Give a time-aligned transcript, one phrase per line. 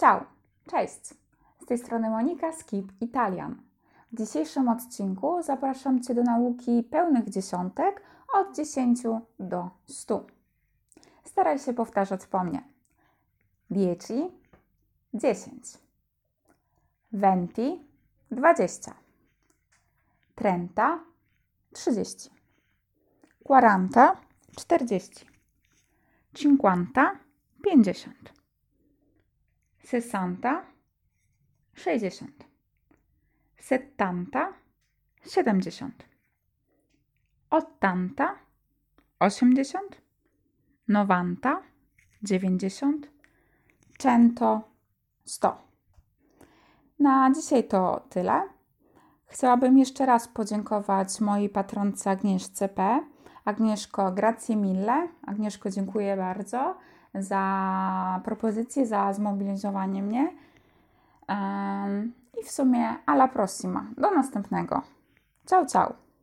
[0.00, 0.24] Ciao,
[0.70, 1.14] cześć!
[1.62, 3.62] Z tej strony Monika Keep Italian.
[4.12, 8.02] W dzisiejszym odcinku zapraszam Cię do nauki pełnych dziesiątek
[8.34, 9.02] od 10
[9.38, 10.26] do 100.
[11.24, 12.62] Staraj się powtarzać po mnie.
[13.70, 14.10] 10,
[15.14, 15.78] 10,
[17.12, 17.62] 20,
[18.30, 18.94] 20,
[20.14, 20.70] 30,
[21.72, 22.30] 30,
[23.42, 23.90] 40,
[24.56, 25.26] 40,
[26.32, 26.88] 50,
[27.62, 28.39] 50
[29.90, 30.62] sessanta,
[31.74, 32.44] sześćdziesiąt,
[33.58, 34.52] settanta,
[35.26, 36.04] siedemdziesiąt,
[37.50, 38.38] ottanta,
[39.18, 40.02] osiemdziesiąt,
[40.88, 41.62] novanta,
[42.22, 43.10] dziewięćdziesiąt,
[43.98, 44.60] cento,
[45.24, 45.62] sto.
[46.98, 48.48] Na dzisiaj to tyle.
[49.26, 53.00] Chciałabym jeszcze raz podziękować mojej patronce Agnieszce P.
[53.44, 55.08] Agnieszko, grazie mille.
[55.26, 56.76] Agnieszko, dziękuję bardzo
[57.14, 60.32] za propozycję, za zmobilizowanie mnie.
[62.40, 63.84] I w sumie alla prossima.
[63.96, 64.82] Do następnego.
[65.46, 66.09] Ciao, ciao.